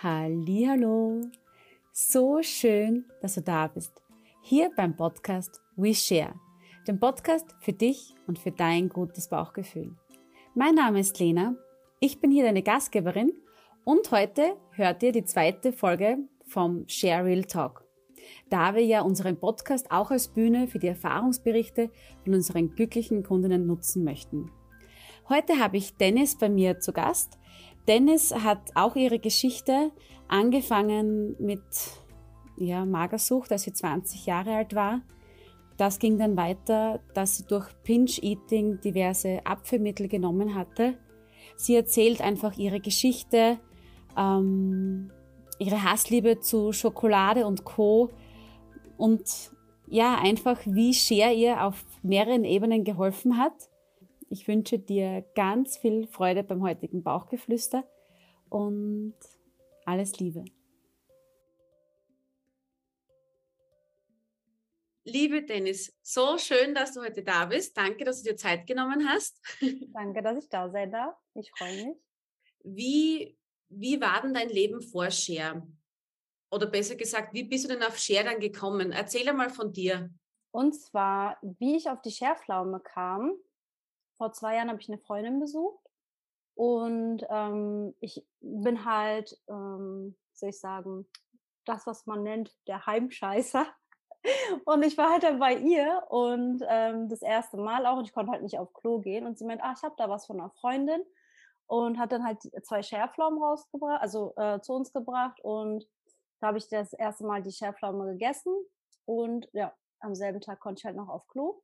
Hallo, 0.00 1.22
so 1.90 2.40
schön, 2.40 3.06
dass 3.20 3.34
du 3.34 3.42
da 3.42 3.66
bist. 3.66 4.00
Hier 4.42 4.70
beim 4.76 4.94
Podcast 4.94 5.60
We 5.74 5.92
Share, 5.92 6.34
dem 6.86 7.00
Podcast 7.00 7.56
für 7.58 7.72
dich 7.72 8.14
und 8.28 8.38
für 8.38 8.52
dein 8.52 8.90
gutes 8.90 9.28
Bauchgefühl. 9.28 9.96
Mein 10.54 10.76
Name 10.76 11.00
ist 11.00 11.18
Lena, 11.18 11.56
ich 11.98 12.20
bin 12.20 12.30
hier 12.30 12.44
deine 12.44 12.62
Gastgeberin 12.62 13.32
und 13.82 14.12
heute 14.12 14.56
hört 14.70 15.02
ihr 15.02 15.10
die 15.10 15.24
zweite 15.24 15.72
Folge 15.72 16.18
vom 16.46 16.84
Share 16.86 17.24
Real 17.24 17.42
Talk. 17.42 17.84
Da 18.50 18.76
wir 18.76 18.84
ja 18.84 19.00
unseren 19.00 19.40
Podcast 19.40 19.90
auch 19.90 20.12
als 20.12 20.28
Bühne 20.28 20.68
für 20.68 20.78
die 20.78 20.86
Erfahrungsberichte 20.86 21.90
von 22.22 22.34
unseren 22.34 22.70
glücklichen 22.70 23.24
Kundinnen 23.24 23.66
nutzen 23.66 24.04
möchten. 24.04 24.52
Heute 25.28 25.58
habe 25.58 25.76
ich 25.76 25.96
Dennis 25.96 26.38
bei 26.38 26.48
mir 26.48 26.78
zu 26.78 26.92
Gast. 26.92 27.37
Dennis 27.88 28.34
hat 28.34 28.60
auch 28.74 28.96
ihre 28.96 29.18
Geschichte 29.18 29.90
angefangen 30.28 31.34
mit 31.38 31.62
ja, 32.58 32.84
Magersucht, 32.84 33.50
als 33.50 33.62
sie 33.62 33.72
20 33.72 34.26
Jahre 34.26 34.54
alt 34.54 34.74
war. 34.74 35.00
Das 35.78 35.98
ging 35.98 36.18
dann 36.18 36.36
weiter, 36.36 37.00
dass 37.14 37.38
sie 37.38 37.44
durch 37.46 37.66
Pinch-Eating 37.84 38.80
diverse 38.80 39.46
Abführmittel 39.46 40.08
genommen 40.08 40.54
hatte. 40.54 40.98
Sie 41.56 41.74
erzählt 41.76 42.20
einfach 42.20 42.58
ihre 42.58 42.80
Geschichte, 42.80 43.58
ähm, 44.16 45.10
ihre 45.58 45.82
Hassliebe 45.82 46.40
zu 46.40 46.72
Schokolade 46.72 47.46
und 47.46 47.64
Co. 47.64 48.10
Und 48.96 49.52
ja, 49.86 50.16
einfach 50.16 50.58
wie 50.66 50.92
Cher 50.92 51.32
ihr 51.32 51.64
auf 51.64 51.84
mehreren 52.02 52.44
Ebenen 52.44 52.84
geholfen 52.84 53.38
hat. 53.38 53.67
Ich 54.30 54.46
wünsche 54.46 54.78
dir 54.78 55.24
ganz 55.34 55.78
viel 55.78 56.06
Freude 56.06 56.42
beim 56.42 56.62
heutigen 56.62 57.02
Bauchgeflüster 57.02 57.88
und 58.50 59.14
alles 59.86 60.18
Liebe. 60.18 60.44
Liebe 65.04 65.42
Dennis, 65.42 65.96
so 66.02 66.36
schön, 66.36 66.74
dass 66.74 66.92
du 66.92 67.00
heute 67.00 67.22
da 67.22 67.46
bist. 67.46 67.74
Danke, 67.74 68.04
dass 68.04 68.22
du 68.22 68.30
dir 68.30 68.36
Zeit 68.36 68.66
genommen 68.66 69.08
hast. 69.08 69.40
Danke, 69.94 70.22
dass 70.22 70.44
ich 70.44 70.50
da 70.50 70.68
sein 70.68 70.90
darf. 70.90 71.16
Ich 71.32 71.50
freue 71.56 71.86
mich. 71.86 71.96
Wie, 72.62 73.38
wie 73.70 73.98
war 73.98 74.20
denn 74.20 74.34
dein 74.34 74.50
Leben 74.50 74.82
vor 74.82 75.10
Share? 75.10 75.66
Oder 76.50 76.66
besser 76.66 76.96
gesagt, 76.96 77.32
wie 77.32 77.44
bist 77.44 77.64
du 77.64 77.68
denn 77.68 77.82
auf 77.82 77.96
Share 77.96 78.24
dann 78.24 78.40
gekommen? 78.40 78.92
Erzähl 78.92 79.26
einmal 79.26 79.48
von 79.48 79.72
dir. 79.72 80.10
Und 80.50 80.74
zwar, 80.74 81.38
wie 81.40 81.76
ich 81.76 81.88
auf 81.88 82.02
die 82.02 82.10
Scherflaume 82.10 82.80
kam, 82.80 83.32
vor 84.18 84.32
zwei 84.32 84.56
Jahren 84.56 84.68
habe 84.68 84.80
ich 84.80 84.88
eine 84.88 84.98
Freundin 84.98 85.40
besucht 85.40 85.88
und 86.54 87.24
ähm, 87.30 87.94
ich 88.00 88.26
bin 88.40 88.84
halt, 88.84 89.40
ähm, 89.48 90.16
soll 90.32 90.50
ich 90.50 90.58
sagen, 90.58 91.08
das, 91.64 91.86
was 91.86 92.06
man 92.06 92.24
nennt, 92.24 92.54
der 92.66 92.84
Heimscheißer. 92.84 93.66
Und 94.64 94.84
ich 94.84 94.98
war 94.98 95.12
halt 95.12 95.22
dann 95.22 95.38
bei 95.38 95.54
ihr 95.54 96.02
und 96.08 96.62
ähm, 96.68 97.08
das 97.08 97.22
erste 97.22 97.56
Mal 97.56 97.86
auch 97.86 97.98
und 97.98 98.04
ich 98.04 98.12
konnte 98.12 98.32
halt 98.32 98.42
nicht 98.42 98.58
auf 98.58 98.74
Klo 98.74 98.98
gehen 98.98 99.26
und 99.26 99.38
sie 99.38 99.44
meint, 99.44 99.60
ach, 99.62 99.76
ich 99.76 99.82
habe 99.84 99.94
da 99.96 100.10
was 100.10 100.26
von 100.26 100.40
einer 100.40 100.50
Freundin 100.50 101.00
und 101.66 101.98
hat 101.98 102.10
dann 102.10 102.24
halt 102.24 102.42
zwei 102.64 102.82
Schärflaumen 102.82 103.40
rausgebracht, 103.40 104.02
also 104.02 104.34
äh, 104.36 104.60
zu 104.60 104.74
uns 104.74 104.92
gebracht 104.92 105.38
und 105.44 105.86
da 106.40 106.48
habe 106.48 106.58
ich 106.58 106.68
das 106.68 106.92
erste 106.92 107.24
Mal 107.24 107.42
die 107.42 107.52
Schärflaume 107.52 108.06
gegessen 108.06 108.52
und 109.04 109.48
ja, 109.52 109.72
am 110.00 110.14
selben 110.14 110.40
Tag 110.40 110.60
konnte 110.60 110.80
ich 110.80 110.84
halt 110.84 110.96
noch 110.96 111.08
auf 111.08 111.26
Klo. 111.28 111.62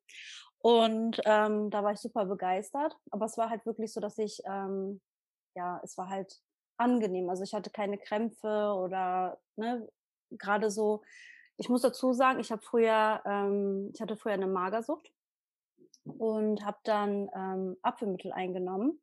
Und 0.58 1.20
ähm, 1.24 1.70
da 1.70 1.84
war 1.84 1.92
ich 1.92 2.00
super 2.00 2.24
begeistert. 2.24 2.96
Aber 3.10 3.26
es 3.26 3.36
war 3.36 3.50
halt 3.50 3.66
wirklich 3.66 3.92
so, 3.92 4.00
dass 4.00 4.18
ich, 4.18 4.42
ähm, 4.46 5.00
ja, 5.54 5.80
es 5.84 5.98
war 5.98 6.08
halt 6.08 6.40
angenehm. 6.76 7.28
Also 7.28 7.42
ich 7.42 7.54
hatte 7.54 7.70
keine 7.70 7.98
Krämpfe 7.98 8.74
oder 8.74 9.38
ne, 9.56 9.88
gerade 10.30 10.70
so. 10.70 11.02
Ich 11.56 11.68
muss 11.68 11.82
dazu 11.82 12.12
sagen, 12.12 12.40
ich 12.40 12.50
habe 12.50 12.62
früher, 12.62 13.22
ähm, 13.26 13.90
ich 13.94 14.00
hatte 14.00 14.16
früher 14.16 14.32
eine 14.32 14.46
Magersucht 14.46 15.12
und 16.04 16.64
habe 16.64 16.78
dann 16.84 17.30
ähm, 17.34 17.76
Apfelmittel 17.82 18.32
eingenommen. 18.32 19.00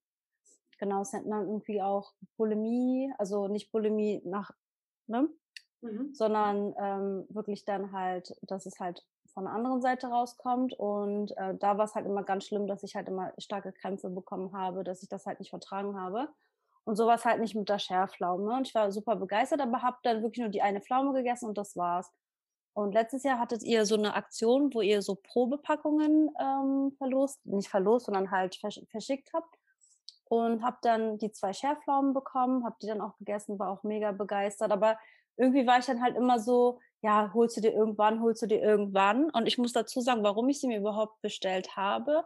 Genau, 0.79 1.01
es 1.01 1.13
nennt 1.13 1.27
man 1.27 1.47
irgendwie 1.47 1.81
auch 1.81 2.13
Bulimie, 2.37 3.13
also 3.19 3.47
nicht 3.47 3.71
Bulimie 3.71 4.21
nach, 4.25 4.51
ne? 5.07 5.29
Mhm. 5.81 6.13
sondern 6.13 6.75
ähm, 6.79 7.25
wirklich 7.29 7.65
dann 7.65 7.91
halt, 7.91 8.35
dass 8.43 8.67
es 8.67 8.79
halt 8.79 9.03
von 9.33 9.45
der 9.45 9.53
anderen 9.53 9.81
Seite 9.81 10.07
rauskommt. 10.07 10.73
Und 10.73 11.35
äh, 11.37 11.55
da 11.55 11.77
war 11.77 11.85
es 11.85 11.95
halt 11.95 12.05
immer 12.05 12.23
ganz 12.23 12.45
schlimm, 12.45 12.67
dass 12.67 12.83
ich 12.83 12.95
halt 12.95 13.07
immer 13.07 13.33
starke 13.37 13.71
Krämpfe 13.73 14.09
bekommen 14.09 14.55
habe, 14.55 14.83
dass 14.83 15.03
ich 15.03 15.09
das 15.09 15.25
halt 15.25 15.39
nicht 15.39 15.49
vertragen 15.49 15.99
habe. 15.99 16.29
Und 16.83 16.95
so 16.95 17.05
war 17.05 17.15
es 17.15 17.25
halt 17.25 17.39
nicht 17.39 17.55
mit 17.55 17.69
der 17.69 17.79
Scherflaume. 17.79 18.55
Und 18.55 18.67
ich 18.67 18.75
war 18.75 18.91
super 18.91 19.15
begeistert, 19.15 19.61
aber 19.61 19.81
habe 19.81 19.97
dann 20.03 20.23
wirklich 20.23 20.39
nur 20.39 20.49
die 20.49 20.61
eine 20.61 20.81
Pflaume 20.81 21.13
gegessen 21.13 21.47
und 21.47 21.57
das 21.57 21.75
war's. 21.75 22.11
Und 22.73 22.93
letztes 22.93 23.23
Jahr 23.23 23.39
hattet 23.39 23.63
ihr 23.63 23.85
so 23.85 23.95
eine 23.95 24.15
Aktion, 24.15 24.73
wo 24.73 24.81
ihr 24.81 25.01
so 25.01 25.15
Probepackungen 25.15 26.29
ähm, 26.39 26.93
verlost, 26.97 27.45
nicht 27.45 27.69
verlost, 27.69 28.05
sondern 28.05 28.31
halt 28.31 28.55
versch 28.55 28.81
verschickt 28.89 29.29
habt. 29.33 29.55
Und 30.25 30.63
habe 30.63 30.77
dann 30.81 31.17
die 31.17 31.31
zwei 31.33 31.51
Scherflaumen 31.51 32.13
bekommen, 32.13 32.63
habe 32.63 32.77
die 32.81 32.87
dann 32.87 33.01
auch 33.01 33.17
gegessen, 33.17 33.59
war 33.59 33.69
auch 33.69 33.83
mega 33.83 34.13
begeistert. 34.13 34.71
Aber 34.71 34.97
irgendwie 35.35 35.67
war 35.67 35.79
ich 35.79 35.85
dann 35.85 36.01
halt 36.01 36.15
immer 36.15 36.39
so, 36.39 36.79
ja, 37.01 37.31
holst 37.33 37.57
du 37.57 37.61
dir 37.61 37.73
irgendwann, 37.73 38.21
holst 38.21 38.41
du 38.43 38.47
dir 38.47 38.61
irgendwann. 38.61 39.29
Und 39.31 39.47
ich 39.47 39.57
muss 39.57 39.73
dazu 39.73 40.01
sagen, 40.01 40.23
warum 40.23 40.49
ich 40.49 40.59
sie 40.59 40.67
mir 40.67 40.79
überhaupt 40.79 41.21
bestellt 41.21 41.75
habe. 41.75 42.25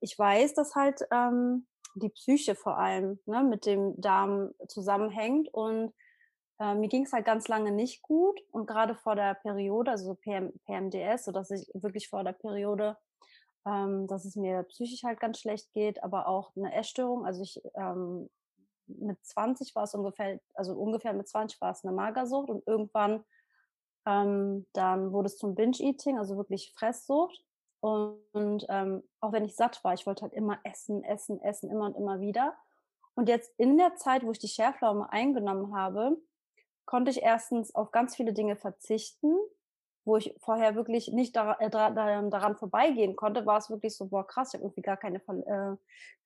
Ich 0.00 0.18
weiß, 0.18 0.54
dass 0.54 0.74
halt 0.74 1.00
ähm, 1.10 1.66
die 1.94 2.10
Psyche 2.10 2.54
vor 2.54 2.78
allem 2.78 3.18
ne, 3.26 3.42
mit 3.42 3.66
dem 3.66 3.98
Darm 4.00 4.50
zusammenhängt. 4.68 5.48
Und 5.52 5.94
äh, 6.58 6.74
mir 6.74 6.88
ging 6.88 7.04
es 7.04 7.12
halt 7.12 7.24
ganz 7.24 7.48
lange 7.48 7.72
nicht 7.72 8.02
gut. 8.02 8.38
Und 8.50 8.66
gerade 8.66 8.94
vor 8.94 9.16
der 9.16 9.34
Periode, 9.34 9.90
also 9.90 10.14
PM, 10.14 10.52
PMDS, 10.66 11.24
so 11.24 11.32
dass 11.32 11.50
ich 11.50 11.70
wirklich 11.72 12.08
vor 12.08 12.22
der 12.22 12.32
Periode, 12.32 12.98
ähm, 13.66 14.06
dass 14.06 14.26
es 14.26 14.36
mir 14.36 14.64
psychisch 14.64 15.02
halt 15.02 15.18
ganz 15.18 15.40
schlecht 15.40 15.72
geht, 15.72 16.02
aber 16.02 16.28
auch 16.28 16.54
eine 16.56 16.74
Essstörung. 16.74 17.24
Also 17.24 17.42
ich 17.42 17.60
ähm, 17.74 18.28
mit 18.86 19.24
20 19.24 19.74
war 19.74 19.84
es 19.84 19.94
ungefähr, 19.94 20.40
also 20.54 20.74
ungefähr 20.74 21.14
mit 21.14 21.28
20 21.28 21.60
war 21.60 21.70
es 21.70 21.84
eine 21.84 21.94
Magersucht 21.94 22.50
und 22.50 22.66
irgendwann 22.66 23.24
ähm, 24.06 24.66
dann 24.72 25.12
wurde 25.12 25.26
es 25.26 25.36
zum 25.36 25.54
Binge-Eating, 25.54 26.18
also 26.18 26.36
wirklich 26.36 26.72
Fresssucht. 26.74 27.44
Und, 27.80 28.66
ähm, 28.68 29.02
auch 29.20 29.32
wenn 29.32 29.44
ich 29.44 29.56
satt 29.56 29.82
war, 29.84 29.94
ich 29.94 30.06
wollte 30.06 30.22
halt 30.22 30.34
immer 30.34 30.58
essen, 30.64 31.02
essen, 31.02 31.40
essen, 31.42 31.70
immer 31.70 31.86
und 31.86 31.96
immer 31.96 32.20
wieder. 32.20 32.54
Und 33.14 33.28
jetzt 33.28 33.52
in 33.56 33.78
der 33.78 33.96
Zeit, 33.96 34.22
wo 34.24 34.30
ich 34.32 34.38
die 34.38 34.48
Schärflaume 34.48 35.10
eingenommen 35.10 35.74
habe, 35.74 36.16
konnte 36.84 37.10
ich 37.10 37.22
erstens 37.22 37.74
auf 37.74 37.90
ganz 37.90 38.16
viele 38.16 38.32
Dinge 38.32 38.56
verzichten, 38.56 39.34
wo 40.04 40.16
ich 40.16 40.34
vorher 40.38 40.74
wirklich 40.74 41.12
nicht 41.12 41.36
da, 41.36 41.54
äh, 41.58 41.70
daran, 41.70 42.30
daran 42.30 42.56
vorbeigehen 42.56 43.16
konnte, 43.16 43.46
war 43.46 43.58
es 43.58 43.70
wirklich 43.70 43.96
so, 43.96 44.06
boah 44.06 44.26
krass, 44.26 44.48
ich 44.48 44.54
habe 44.54 44.64
irgendwie 44.64 44.82
gar 44.82 44.96
keine 44.96 45.18
äh, 45.18 45.76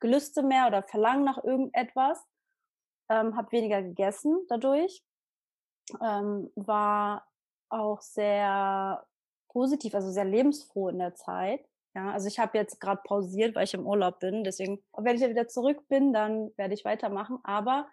Gelüste 0.01 0.43
mehr 0.43 0.67
oder 0.67 0.83
Verlangen 0.83 1.25
nach 1.25 1.43
irgendetwas 1.43 2.25
ähm, 3.09 3.37
habe 3.37 3.53
weniger 3.53 3.83
gegessen 3.83 4.45
dadurch, 4.49 5.05
ähm, 6.01 6.51
war 6.55 7.27
auch 7.71 8.01
sehr 8.01 9.05
positiv, 9.49 9.95
also 9.95 10.11
sehr 10.11 10.25
lebensfroh 10.25 10.89
in 10.89 10.99
der 10.99 11.15
Zeit. 11.15 11.61
Ja, 11.95 12.11
also 12.11 12.27
ich 12.27 12.39
habe 12.41 12.59
jetzt 12.59 12.81
gerade 12.81 13.01
pausiert, 13.05 13.55
weil 13.55 13.65
ich 13.65 13.75
im 13.75 13.87
Urlaub 13.87 14.19
bin. 14.19 14.43
Deswegen, 14.45 14.83
wenn 14.97 15.15
ich 15.17 15.23
ja 15.23 15.31
wieder 15.31 15.47
zurück 15.47 15.87
bin, 15.89 16.13
dann 16.13 16.51
werde 16.57 16.75
ich 16.75 16.85
weitermachen. 16.85 17.39
Aber 17.45 17.87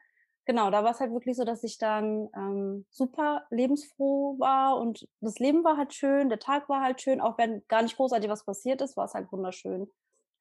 genau, 0.45 0.71
da 0.71 0.83
war 0.83 0.91
es 0.91 0.99
halt 0.99 1.11
wirklich 1.13 1.37
so, 1.37 1.43
dass 1.43 1.63
ich 1.63 1.77
dann 1.77 2.29
ähm, 2.35 2.85
super 2.89 3.45
lebensfroh 3.51 4.39
war 4.39 4.77
und 4.79 5.07
das 5.21 5.37
Leben 5.39 5.63
war 5.63 5.77
halt 5.77 5.93
schön, 5.93 6.29
der 6.29 6.39
Tag 6.39 6.67
war 6.67 6.81
halt 6.81 7.01
schön, 7.01 7.21
auch 7.21 7.38
wenn 7.38 7.63
gar 7.67 7.83
nicht 7.83 7.95
großartig 7.95 8.29
was 8.29 8.43
passiert 8.45 8.81
ist, 8.81 8.97
war 8.97 9.05
es 9.05 9.13
halt 9.13 9.31
wunderschön. 9.31 9.89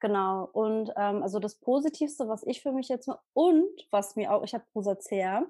Genau. 0.01 0.49
Und 0.53 0.91
ähm, 0.97 1.23
also 1.23 1.39
das 1.39 1.57
Positivste, 1.57 2.29
was 2.29 2.43
ich 2.47 2.63
für 2.63 2.73
mich 2.73 2.89
jetzt 2.89 3.11
und 3.35 3.87
was 3.91 4.17
mir 4.17 4.33
auch, 4.33 4.43
ich 4.43 4.55
habe 4.55 4.65
Rosacea. 4.75 5.45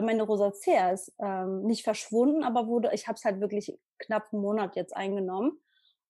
Meine 0.00 0.22
Rosacea 0.22 0.90
ist 0.90 1.12
ähm, 1.18 1.62
nicht 1.62 1.82
verschwunden, 1.82 2.44
aber 2.44 2.66
wurde, 2.66 2.90
ich 2.92 3.08
habe 3.08 3.16
es 3.16 3.24
halt 3.24 3.40
wirklich 3.40 3.78
knapp 3.98 4.32
einen 4.32 4.42
Monat 4.42 4.76
jetzt 4.76 4.94
eingenommen 4.94 5.58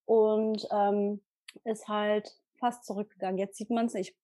und 0.07 0.67
ähm, 0.73 1.23
ist 1.65 1.89
halt 1.89 2.37
fast 2.59 2.85
zurückgegangen. 2.85 3.39
Jetzt 3.39 3.57
sieht 3.57 3.71
man 3.71 3.87
es, 3.87 3.95
ich 3.95 4.17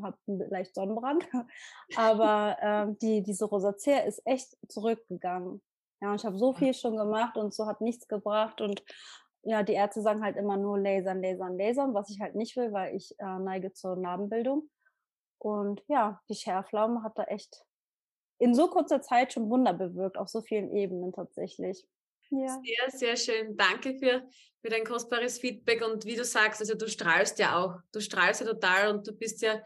habe 0.00 0.18
leicht 0.26 0.74
Sonnenbrand, 0.74 1.26
aber 1.96 2.56
ähm, 2.60 2.98
die, 2.98 3.22
diese 3.22 3.46
Rosacea 3.46 4.00
ist 4.00 4.22
echt 4.26 4.56
zurückgegangen. 4.68 5.62
Ja, 6.02 6.10
und 6.10 6.16
ich 6.16 6.24
habe 6.24 6.38
so 6.38 6.52
viel 6.52 6.74
schon 6.74 6.96
gemacht 6.96 7.36
und 7.36 7.54
so 7.54 7.66
hat 7.66 7.80
nichts 7.80 8.08
gebracht 8.08 8.60
und 8.60 8.82
ja, 9.42 9.62
die 9.62 9.72
Ärzte 9.72 10.02
sagen 10.02 10.22
halt 10.22 10.36
immer 10.36 10.56
nur 10.56 10.78
lasern, 10.78 11.22
lasern, 11.22 11.58
lasern, 11.58 11.94
was 11.94 12.10
ich 12.10 12.20
halt 12.20 12.34
nicht 12.34 12.56
will, 12.56 12.72
weil 12.72 12.94
ich 12.94 13.18
äh, 13.18 13.38
neige 13.38 13.72
zur 13.72 13.96
Narbenbildung. 13.96 14.68
Und 15.38 15.82
ja, 15.88 16.20
die 16.28 16.34
Schärflaume 16.34 17.02
hat 17.02 17.18
da 17.18 17.24
echt 17.24 17.64
in 18.40 18.54
so 18.54 18.68
kurzer 18.68 19.02
Zeit 19.02 19.32
schon 19.32 19.50
Wunder 19.50 19.74
bewirkt, 19.74 20.16
auf 20.16 20.28
so 20.28 20.40
vielen 20.40 20.74
Ebenen 20.74 21.12
tatsächlich. 21.12 21.86
Ja. 22.30 22.60
Sehr, 22.64 22.98
sehr 22.98 23.16
schön. 23.16 23.56
Danke 23.56 23.98
für, 23.98 24.26
für 24.62 24.70
dein 24.70 24.84
kostbares 24.84 25.38
Feedback. 25.38 25.86
Und 25.86 26.06
wie 26.06 26.16
du 26.16 26.24
sagst, 26.24 26.60
also 26.60 26.74
du 26.74 26.88
strahlst 26.88 27.38
ja 27.38 27.58
auch. 27.62 27.76
Du 27.92 28.00
strahlst 28.00 28.40
ja 28.40 28.46
total 28.46 28.94
und 28.94 29.06
du 29.06 29.12
bist 29.12 29.42
ja 29.42 29.62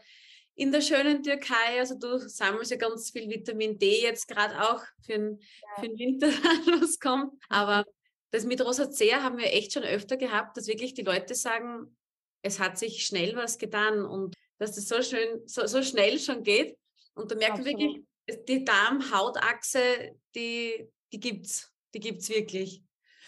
in 0.55 0.71
der 0.71 0.81
schönen 0.81 1.23
Türkei. 1.23 1.79
Also 1.79 1.95
du 1.97 2.17
sammelst 2.17 2.71
ja 2.71 2.77
ganz 2.77 3.11
viel 3.11 3.29
Vitamin 3.29 3.79
D 3.79 4.01
jetzt 4.01 4.27
gerade 4.27 4.59
auch 4.61 4.83
für 5.05 5.13
den, 5.13 5.39
ja. 5.39 5.81
für 5.81 5.87
den 5.87 5.97
Winter, 5.97 6.27
was 6.81 6.99
kommt. 6.99 7.33
Aber 7.47 7.85
das 8.31 8.45
mit 8.45 8.59
Rosacea 8.61 9.23
haben 9.23 9.37
wir 9.37 9.53
echt 9.53 9.71
schon 9.71 9.83
öfter 9.83 10.17
gehabt, 10.17 10.57
dass 10.57 10.67
wirklich 10.67 10.93
die 10.93 11.03
Leute 11.03 11.33
sagen, 11.33 11.95
es 12.41 12.59
hat 12.59 12.77
sich 12.77 13.05
schnell 13.05 13.37
was 13.37 13.57
getan 13.57 14.03
und 14.03 14.35
dass 14.57 14.75
das 14.75 14.87
so 14.89 15.01
schön, 15.01 15.41
so, 15.45 15.65
so 15.65 15.81
schnell 15.81 16.19
schon 16.19 16.43
geht. 16.43 16.77
Und 17.13 17.31
da 17.31 17.35
merken 17.35 17.59
wir 17.59 17.71
wirklich, 17.71 18.03
die 18.47 18.65
Darm-Hautachse, 18.65 20.19
die, 20.35 20.89
die 21.11 21.19
gibt's. 21.19 21.71
Die 21.93 21.99
gibt's 21.99 22.29
wirklich. 22.29 22.83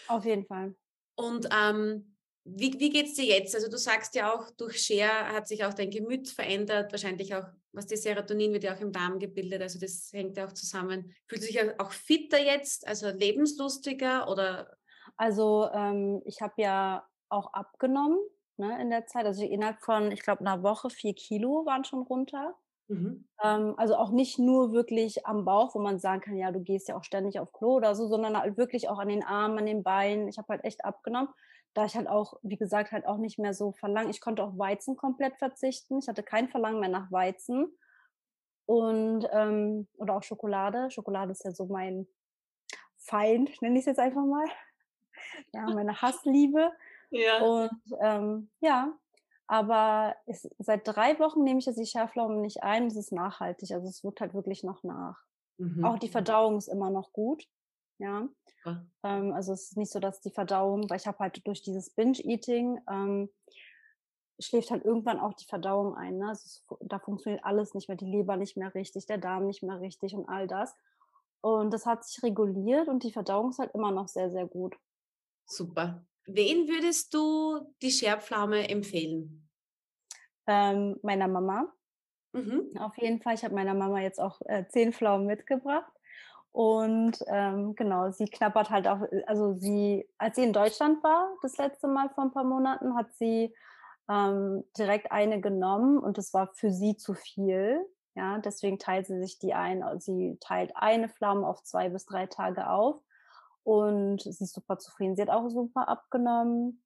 Auf 0.08 0.24
jeden 0.24 0.44
Fall. 0.44 0.74
Und 1.14 1.48
ähm, 1.52 2.16
wie, 2.44 2.78
wie 2.78 2.90
geht 2.90 3.06
es 3.06 3.14
dir 3.14 3.24
jetzt? 3.24 3.54
Also 3.54 3.68
du 3.68 3.76
sagst 3.76 4.14
ja 4.14 4.32
auch, 4.32 4.50
durch 4.52 4.80
Share 4.80 5.32
hat 5.32 5.48
sich 5.48 5.64
auch 5.64 5.74
dein 5.74 5.90
Gemüt 5.90 6.28
verändert, 6.28 6.92
wahrscheinlich 6.92 7.34
auch, 7.34 7.46
was 7.72 7.86
die 7.86 7.96
Serotonin 7.96 8.52
wird 8.52 8.64
ja 8.64 8.74
auch 8.74 8.80
im 8.80 8.92
Darm 8.92 9.18
gebildet, 9.18 9.60
also 9.60 9.78
das 9.78 10.10
hängt 10.12 10.36
ja 10.36 10.46
auch 10.46 10.52
zusammen. 10.52 11.14
Fühlst 11.26 11.48
du 11.48 11.52
dich 11.52 11.80
auch 11.80 11.92
fitter 11.92 12.40
jetzt, 12.40 12.86
also 12.86 13.10
lebenslustiger 13.10 14.28
oder? 14.28 14.76
Also 15.16 15.68
ähm, 15.74 16.22
ich 16.24 16.40
habe 16.40 16.54
ja 16.56 17.06
auch 17.28 17.52
abgenommen 17.52 18.18
ne, 18.56 18.80
in 18.80 18.90
der 18.90 19.06
Zeit, 19.06 19.26
also 19.26 19.44
innerhalb 19.44 19.82
von, 19.82 20.10
ich 20.10 20.22
glaube, 20.22 20.40
einer 20.40 20.62
Woche 20.62 20.90
vier 20.90 21.14
Kilo 21.14 21.66
waren 21.66 21.84
schon 21.84 22.02
runter. 22.02 22.54
Mhm. 22.88 23.28
Ähm, 23.42 23.74
also 23.76 23.96
auch 23.96 24.10
nicht 24.10 24.38
nur 24.38 24.72
wirklich 24.72 25.26
am 25.26 25.44
Bauch, 25.44 25.74
wo 25.74 25.78
man 25.78 25.98
sagen 25.98 26.20
kann, 26.20 26.36
ja, 26.36 26.50
du 26.50 26.60
gehst 26.60 26.88
ja 26.88 26.96
auch 26.96 27.04
ständig 27.04 27.38
auf 27.38 27.52
Klo 27.52 27.76
oder 27.76 27.94
so, 27.94 28.08
sondern 28.08 28.36
halt 28.36 28.56
wirklich 28.56 28.88
auch 28.88 28.98
an 28.98 29.08
den 29.08 29.22
Armen, 29.22 29.58
an 29.58 29.66
den 29.66 29.82
Beinen. 29.82 30.28
Ich 30.28 30.38
habe 30.38 30.48
halt 30.48 30.64
echt 30.64 30.84
abgenommen 30.84 31.28
da 31.78 31.84
ich 31.84 31.94
halt 31.94 32.08
auch, 32.08 32.34
wie 32.42 32.56
gesagt, 32.56 32.90
halt 32.90 33.06
auch 33.06 33.18
nicht 33.18 33.38
mehr 33.38 33.54
so 33.54 33.70
verlangen. 33.70 34.10
Ich 34.10 34.20
konnte 34.20 34.42
auf 34.42 34.58
Weizen 34.58 34.96
komplett 34.96 35.36
verzichten. 35.36 35.98
Ich 35.98 36.08
hatte 36.08 36.24
kein 36.24 36.48
Verlangen 36.48 36.80
mehr 36.80 36.88
nach 36.88 37.12
Weizen. 37.12 37.72
Und, 38.66 39.28
ähm, 39.32 39.86
oder 39.96 40.16
auch 40.16 40.24
Schokolade. 40.24 40.90
Schokolade 40.90 41.30
ist 41.30 41.44
ja 41.44 41.52
so 41.52 41.66
mein 41.66 42.08
Feind, 42.96 43.62
nenne 43.62 43.76
ich 43.76 43.82
es 43.82 43.86
jetzt 43.86 44.00
einfach 44.00 44.24
mal. 44.24 44.46
Ja, 45.52 45.62
meine 45.62 46.00
Hassliebe. 46.00 46.70
Ja. 47.10 47.40
Und 47.42 47.70
ähm, 48.00 48.50
ja, 48.60 48.96
aber 49.48 50.14
es, 50.26 50.48
seit 50.58 50.86
drei 50.86 51.18
Wochen 51.18 51.42
nehme 51.42 51.58
ich 51.58 51.66
jetzt 51.66 51.78
die 51.78 51.86
Schärflaumen 51.86 52.42
nicht 52.42 52.62
ein. 52.62 52.86
Es 52.86 52.96
ist 52.96 53.12
nachhaltig. 53.12 53.72
Also 53.72 53.88
es 53.88 54.04
wirkt 54.04 54.20
halt 54.20 54.34
wirklich 54.34 54.62
noch 54.62 54.84
nach. 54.84 55.18
Mhm. 55.56 55.84
Auch 55.84 55.98
die 55.98 56.10
Verdauung 56.10 56.58
ist 56.58 56.68
immer 56.68 56.90
noch 56.90 57.12
gut. 57.12 57.44
Ja. 57.98 58.28
ja. 58.66 58.86
Ähm, 59.02 59.32
also 59.32 59.54
es 59.54 59.70
ist 59.70 59.76
nicht 59.78 59.90
so, 59.90 60.00
dass 60.00 60.20
die 60.20 60.30
Verdauung, 60.30 60.88
weil 60.90 60.98
ich 60.98 61.06
habe 61.06 61.18
halt 61.18 61.44
durch 61.46 61.62
dieses 61.62 61.90
Binge-Eating 61.90 62.78
ähm, 62.88 63.30
schläft 64.38 64.70
halt 64.70 64.84
irgendwann 64.84 65.18
auch 65.18 65.32
die 65.32 65.46
Verdauung 65.46 65.96
ein. 65.96 66.18
Ne? 66.18 66.30
Ist, 66.30 66.64
da 66.80 66.98
funktioniert 66.98 67.42
alles 67.42 67.72
nicht 67.72 67.88
mehr, 67.88 67.96
die 67.96 68.04
Leber 68.04 68.36
nicht 68.36 68.56
mehr 68.58 68.74
richtig, 68.74 69.06
der 69.06 69.18
Darm 69.18 69.46
nicht 69.46 69.62
mehr 69.62 69.80
richtig 69.80 70.14
und 70.14 70.28
all 70.28 70.46
das. 70.46 70.76
Und 71.40 71.72
das 71.72 71.86
hat 71.86 72.04
sich 72.04 72.22
reguliert 72.22 72.88
und 72.88 73.02
die 73.02 73.12
Verdauung 73.12 73.50
ist 73.50 73.58
halt 73.58 73.74
immer 73.74 73.92
noch 73.92 74.08
sehr, 74.08 74.30
sehr 74.30 74.46
gut. 74.46 74.76
Super. 75.46 76.04
Wen 76.30 76.68
würdest 76.68 77.14
du 77.14 77.74
die 77.80 77.90
Scherpflaume 77.90 78.68
empfehlen? 78.68 79.48
Ähm, 80.46 80.98
meiner 81.02 81.26
Mama. 81.26 81.72
Mhm. 82.32 82.68
Auf 82.78 82.98
jeden 82.98 83.22
Fall. 83.22 83.34
Ich 83.34 83.44
habe 83.44 83.54
meiner 83.54 83.72
Mama 83.72 84.00
jetzt 84.00 84.20
auch 84.20 84.38
äh, 84.44 84.66
zehn 84.68 84.92
Pflaumen 84.92 85.26
mitgebracht. 85.26 85.90
Und 86.52 87.24
ähm, 87.28 87.74
genau, 87.76 88.10
sie 88.10 88.26
knappert 88.26 88.68
halt 88.68 88.88
auch, 88.88 89.02
äh, 89.10 89.22
also 89.26 89.54
sie, 89.54 90.06
als 90.18 90.36
sie 90.36 90.44
in 90.44 90.52
Deutschland 90.52 91.02
war, 91.02 91.30
das 91.40 91.56
letzte 91.56 91.88
Mal 91.88 92.10
vor 92.10 92.24
ein 92.24 92.32
paar 92.32 92.44
Monaten, 92.44 92.94
hat 92.94 93.14
sie 93.14 93.54
ähm, 94.10 94.64
direkt 94.76 95.10
eine 95.10 95.40
genommen 95.40 95.98
und 95.98 96.18
das 96.18 96.34
war 96.34 96.52
für 96.54 96.70
sie 96.70 96.96
zu 96.98 97.14
viel. 97.14 97.80
Ja, 98.14 98.38
deswegen 98.38 98.78
teilt 98.78 99.06
sie 99.06 99.18
sich 99.18 99.38
die 99.38 99.54
ein. 99.54 99.82
Sie 99.98 100.36
teilt 100.40 100.72
eine 100.74 101.08
Pflaume 101.08 101.46
auf 101.46 101.62
zwei 101.62 101.88
bis 101.88 102.04
drei 102.04 102.26
Tage 102.26 102.68
auf 102.68 103.00
und 103.68 104.22
sie 104.22 104.30
ist 104.30 104.54
super 104.54 104.78
zufrieden. 104.78 105.14
Sie 105.14 105.20
hat 105.20 105.28
auch 105.28 105.46
super 105.50 105.90
abgenommen 105.90 106.82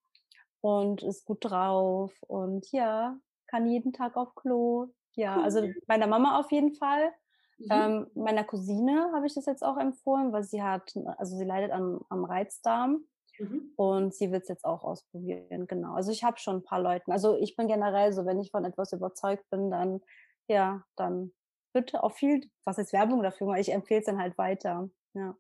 und 0.61 1.05
ist 1.05 1.25
gut 1.25 1.39
drauf 1.45 2.13
und 2.27 2.73
ja, 2.73 3.17
kann 3.47 3.69
jeden 3.69 3.93
Tag 3.93 4.17
auf 4.17 4.35
Klo. 4.35 4.89
Ja, 5.15 5.41
also 5.41 5.63
meiner 5.87 6.09
Mama 6.09 6.41
auf 6.41 6.51
jeden 6.51 6.75
Fall. 6.75 7.13
Mhm. 7.59 7.69
Ähm, 7.71 8.11
meiner 8.15 8.43
Cousine 8.43 9.13
habe 9.15 9.27
ich 9.29 9.35
das 9.35 9.47
jetzt 9.47 9.63
auch 9.63 9.77
empfohlen, 9.77 10.33
weil 10.33 10.43
sie 10.43 10.61
hat, 10.61 10.93
also 11.19 11.37
sie 11.37 11.45
leidet 11.45 11.71
am, 11.71 12.01
am 12.09 12.25
Reizdarm. 12.25 13.05
Mhm. 13.39 13.73
Und 13.77 14.13
sie 14.13 14.33
wird 14.33 14.43
es 14.43 14.49
jetzt 14.49 14.65
auch 14.65 14.83
ausprobieren, 14.83 15.69
genau. 15.69 15.95
Also 15.95 16.11
ich 16.11 16.25
habe 16.25 16.39
schon 16.39 16.57
ein 16.57 16.65
paar 16.65 16.81
Leuten. 16.81 17.13
Also 17.13 17.37
ich 17.37 17.55
bin 17.55 17.69
generell 17.69 18.13
so, 18.13 18.27
wenn 18.27 18.41
ich 18.41 18.51
von 18.51 18.65
etwas 18.65 18.93
überzeugt 18.93 19.49
bin, 19.51 19.71
dann, 19.71 20.01
ja, 20.49 20.83
dann 20.97 21.33
bitte 21.73 22.03
auch 22.03 22.13
viel, 22.13 22.51
was 22.65 22.79
ist 22.79 22.93
Werbung 22.93 23.23
dafür, 23.23 23.55
ich 23.55 23.73
empfehle 23.73 24.01
es 24.01 24.07
dann 24.07 24.19
halt 24.19 24.37
weiter. 24.37 24.91
Ja. 25.15 25.37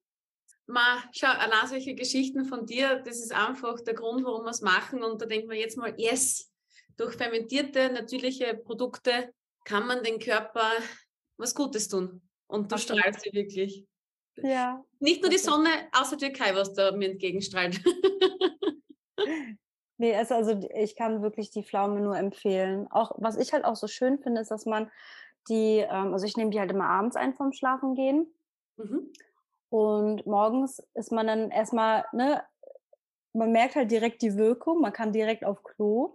Ma, 0.67 1.03
schau, 1.13 1.29
allein 1.29 1.67
solche 1.67 1.95
Geschichten 1.95 2.45
von 2.45 2.67
dir, 2.67 3.03
das 3.05 3.19
ist 3.19 3.33
einfach 3.33 3.81
der 3.81 3.95
Grund, 3.95 4.25
warum 4.25 4.45
wir 4.45 4.51
es 4.51 4.61
machen. 4.61 5.03
Und 5.03 5.21
da 5.21 5.27
denken 5.27 5.51
wir 5.51 5.59
jetzt 5.59 5.77
mal, 5.77 5.95
yes, 5.99 6.53
durch 6.97 7.15
fermentierte, 7.17 7.91
natürliche 7.93 8.55
Produkte 8.55 9.33
kann 9.65 9.87
man 9.87 10.03
den 10.03 10.19
Körper 10.19 10.71
was 11.37 11.55
Gutes 11.55 11.89
tun. 11.89 12.23
Und 12.47 12.71
du 12.71 12.77
Absolut. 12.77 13.01
strahlst 13.01 13.23
sie 13.23 13.33
wirklich. 13.33 13.87
Ja. 14.37 14.85
Nicht 15.01 15.23
nur 15.23 15.31
die 15.31 15.39
Sonne 15.39 15.69
aus 15.93 16.11
der 16.11 16.19
Türkei, 16.19 16.55
was 16.55 16.73
da 16.75 16.93
mir 16.93 17.11
entgegenstrahlt. 17.11 17.81
nee, 19.99 20.15
also, 20.15 20.35
also 20.35 20.69
ich 20.75 20.97
kann 20.97 21.23
wirklich 21.23 21.51
die 21.51 21.65
Pflaume 21.65 22.01
nur 22.01 22.17
empfehlen. 22.17 22.87
Auch 22.91 23.13
was 23.19 23.37
ich 23.37 23.53
halt 23.53 23.65
auch 23.65 23.77
so 23.77 23.89
schön 23.89 24.19
finde, 24.19 24.41
ist, 24.41 24.51
dass 24.51 24.65
man 24.65 24.91
die, 25.49 25.79
ähm, 25.79 26.13
also 26.13 26.25
ich 26.25 26.37
nehme 26.37 26.51
die 26.51 26.61
halt 26.61 26.71
immer 26.71 26.89
abends 26.89 27.17
ein 27.17 27.35
vom 27.35 27.53
Schlafengehen. 27.53 28.33
Mhm. 28.77 29.13
Und 29.73 30.27
morgens 30.27 30.87
ist 30.93 31.13
man 31.13 31.27
dann 31.27 31.51
erstmal, 31.51 32.05
ne, 32.13 32.45
man 33.33 33.53
merkt 33.53 33.75
halt 33.75 33.91
direkt 33.91 34.21
die 34.21 34.37
Wirkung, 34.37 34.83
man 34.83 34.93
kann 34.93 35.15
direkt 35.15 35.47
auf 35.47 35.63
Klo 35.63 36.15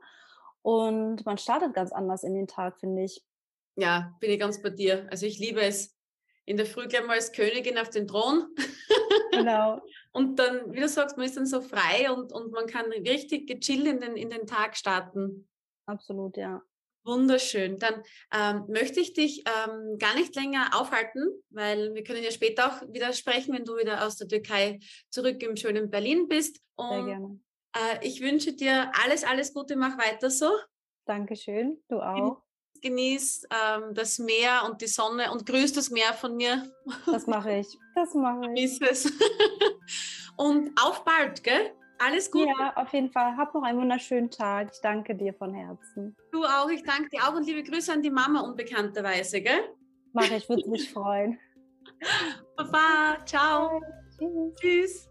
und 0.61 1.25
man 1.25 1.39
startet 1.39 1.73
ganz 1.73 1.91
anders 1.91 2.23
in 2.23 2.35
den 2.35 2.45
Tag, 2.45 2.79
finde 2.79 3.05
ich. 3.05 3.25
Ja, 3.75 4.15
bin 4.19 4.29
ich 4.29 4.39
ganz 4.39 4.61
bei 4.61 4.69
dir. 4.69 5.07
Also 5.09 5.25
ich 5.25 5.39
liebe 5.39 5.59
es. 5.61 5.97
In 6.45 6.57
der 6.57 6.67
Früh 6.67 6.87
gleich 6.87 7.03
mal 7.03 7.13
als 7.13 7.31
Königin 7.31 7.79
auf 7.79 7.89
den 7.89 8.07
Thron. 8.07 8.45
Genau. 9.31 9.81
und 10.13 10.37
dann, 10.37 10.71
wie 10.71 10.79
du 10.79 10.87
sagst, 10.87 11.17
man 11.17 11.25
ist 11.25 11.35
dann 11.35 11.47
so 11.47 11.59
frei 11.59 12.11
und, 12.11 12.31
und 12.31 12.51
man 12.51 12.67
kann 12.67 12.85
richtig 12.91 13.47
gechillt 13.47 13.87
in 13.87 13.99
den, 14.01 14.15
in 14.15 14.29
den 14.29 14.45
Tag 14.45 14.77
starten. 14.77 15.49
Absolut, 15.87 16.37
ja. 16.37 16.61
Wunderschön. 17.07 17.79
Dann 17.79 18.03
ähm, 18.31 18.65
möchte 18.67 18.99
ich 18.99 19.13
dich 19.13 19.43
ähm, 19.47 19.97
gar 19.97 20.13
nicht 20.15 20.35
länger 20.35 20.71
aufhalten, 20.73 21.23
weil 21.49 21.93
wir 21.93 22.03
können 22.03 22.23
ja 22.23 22.31
später 22.31 22.67
auch 22.67 22.81
wieder 22.93 23.13
sprechen, 23.13 23.53
wenn 23.53 23.65
du 23.65 23.77
wieder 23.77 24.05
aus 24.05 24.17
der 24.17 24.27
Türkei 24.27 24.79
zurück 25.09 25.41
im 25.41 25.55
schönen 25.55 25.89
Berlin 25.89 26.27
bist. 26.27 26.59
Und, 26.75 27.05
Sehr 27.05 27.05
gerne. 27.05 27.39
Äh, 27.73 28.07
ich 28.07 28.21
wünsche 28.21 28.53
dir 28.53 28.91
alles, 29.03 29.23
alles 29.23 29.53
Gute, 29.53 29.75
mach 29.75 29.97
weiter 29.97 30.29
so. 30.29 30.51
Dankeschön, 31.05 31.81
du 31.87 32.01
auch 32.01 32.43
genieß 32.81 33.47
ähm, 33.49 33.93
das 33.93 34.19
Meer 34.19 34.63
und 34.65 34.81
die 34.81 34.87
Sonne 34.87 35.31
und 35.31 35.45
grüß 35.45 35.73
das 35.73 35.89
Meer 35.89 36.13
von 36.13 36.35
mir. 36.35 36.71
Das 37.05 37.27
mache 37.27 37.59
ich. 37.59 37.67
Das 37.95 38.13
mache 38.13 38.51
ich. 38.55 38.81
es. 38.81 39.11
und 40.37 40.71
auf 40.79 41.03
bald, 41.03 41.43
gell? 41.43 41.73
Alles 41.99 42.29
Gute. 42.29 42.47
Ja, 42.47 42.73
auf 42.75 42.93
jeden 42.93 43.11
Fall. 43.11 43.35
Hab 43.37 43.53
noch 43.53 43.63
einen 43.63 43.79
wunderschönen 43.79 44.29
Tag. 44.29 44.69
Ich 44.73 44.81
danke 44.81 45.15
dir 45.15 45.33
von 45.33 45.53
Herzen. 45.53 46.15
Du 46.31 46.43
auch. 46.43 46.69
Ich 46.69 46.83
danke 46.83 47.09
dir 47.09 47.23
auch 47.23 47.35
und 47.35 47.45
liebe 47.45 47.63
Grüße 47.63 47.91
an 47.91 48.01
die 48.01 48.11
Mama 48.11 48.41
unbekannterweise, 48.41 49.41
gell? 49.41 49.75
Mache 50.13 50.35
ich, 50.35 50.47
würde 50.47 50.69
mich 50.69 50.91
freuen. 50.91 51.39
Baba, 52.57 53.17
ciao. 53.25 53.81
Tschüss. 54.17 54.55
Tschüss. 54.59 55.09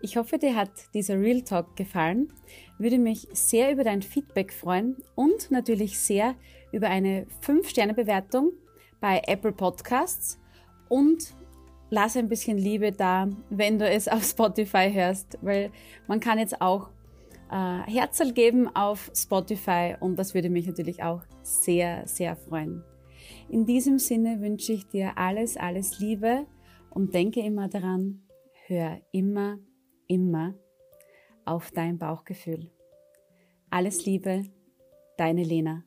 Ich 0.00 0.16
hoffe, 0.16 0.38
dir 0.38 0.54
hat 0.54 0.70
dieser 0.94 1.18
Real 1.18 1.42
Talk 1.42 1.76
gefallen. 1.76 2.32
Würde 2.78 2.98
mich 2.98 3.26
sehr 3.32 3.72
über 3.72 3.82
dein 3.82 4.00
Feedback 4.00 4.52
freuen 4.52 4.96
und 5.16 5.50
natürlich 5.50 5.98
sehr 5.98 6.36
über 6.70 6.88
eine 6.88 7.26
5-Sterne-Bewertung 7.44 8.52
bei 9.00 9.22
Apple 9.26 9.52
Podcasts 9.52 10.38
und 10.88 11.34
lass 11.90 12.16
ein 12.16 12.28
bisschen 12.28 12.58
Liebe 12.58 12.92
da, 12.92 13.28
wenn 13.50 13.78
du 13.78 13.88
es 13.88 14.08
auf 14.08 14.24
Spotify 14.24 14.90
hörst, 14.92 15.38
weil 15.42 15.70
man 16.06 16.20
kann 16.20 16.38
jetzt 16.38 16.60
auch 16.60 16.90
äh, 17.50 17.80
Herzl 17.86 18.32
geben 18.32 18.68
auf 18.74 19.10
Spotify 19.14 19.94
und 19.98 20.18
das 20.18 20.34
würde 20.34 20.50
mich 20.50 20.66
natürlich 20.66 21.02
auch 21.02 21.22
sehr, 21.42 22.06
sehr 22.06 22.36
freuen. 22.36 22.84
In 23.48 23.64
diesem 23.64 23.98
Sinne 23.98 24.40
wünsche 24.40 24.72
ich 24.72 24.86
dir 24.88 25.16
alles, 25.16 25.56
alles 25.56 25.98
Liebe 25.98 26.46
und 26.90 27.14
denke 27.14 27.40
immer 27.40 27.68
daran, 27.68 28.22
hör 28.66 28.98
immer 29.12 29.58
immer 30.08 30.54
auf 31.44 31.70
dein 31.70 31.98
Bauchgefühl. 31.98 32.70
Alles 33.70 34.04
Liebe, 34.04 34.44
deine 35.16 35.44
Lena. 35.44 35.84